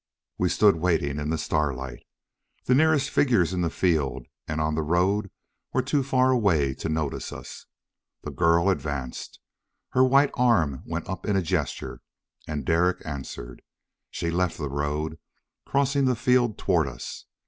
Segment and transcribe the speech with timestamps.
[0.39, 2.01] We stood waiting in the starlight.
[2.65, 5.29] The nearest figures in the field and on the road
[5.73, 7.67] were too far away to notice us.
[8.23, 9.39] The girl advanced.
[9.89, 12.01] Her white arm went up in a gesture,
[12.47, 13.61] and Derek answered.
[14.09, 15.19] She left the road,
[15.67, 17.25] crossing the field toward us.